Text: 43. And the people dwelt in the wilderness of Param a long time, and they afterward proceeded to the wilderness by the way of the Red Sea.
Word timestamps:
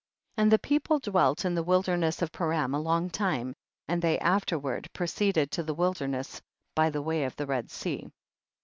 43. 0.35 0.41
And 0.43 0.51
the 0.51 0.57
people 0.67 0.97
dwelt 0.97 1.45
in 1.45 1.53
the 1.53 1.61
wilderness 1.61 2.23
of 2.23 2.31
Param 2.31 2.73
a 2.73 2.79
long 2.79 3.11
time, 3.11 3.53
and 3.87 4.01
they 4.01 4.17
afterward 4.17 4.89
proceeded 4.93 5.51
to 5.51 5.61
the 5.61 5.75
wilderness 5.75 6.41
by 6.73 6.89
the 6.89 7.03
way 7.03 7.23
of 7.23 7.35
the 7.35 7.45
Red 7.45 7.69
Sea. 7.69 8.09